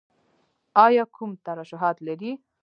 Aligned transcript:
ایا 0.85 1.03
کوم 1.15 1.31
ترشحات 1.45 1.97
لرئ؟ 2.05 2.31